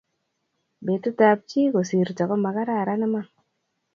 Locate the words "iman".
3.07-3.27